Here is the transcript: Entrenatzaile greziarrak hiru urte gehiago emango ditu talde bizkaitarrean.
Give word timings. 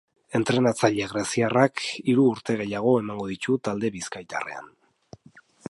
Entrenatzaile 0.37 1.09
greziarrak 1.11 1.83
hiru 2.13 2.25
urte 2.31 2.57
gehiago 2.63 2.97
emango 3.03 3.29
ditu 3.35 3.59
talde 3.69 3.93
bizkaitarrean. 3.99 4.73